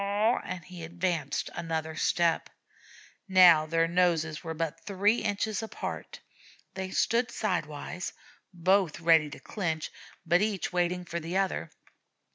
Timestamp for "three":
4.83-5.17